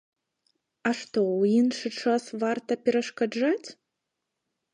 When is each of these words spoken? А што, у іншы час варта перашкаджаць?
А 0.89 0.93
што, 1.01 1.19
у 1.33 1.43
іншы 1.59 1.87
час 2.07 2.23
варта 2.45 2.79
перашкаджаць? 2.87 3.67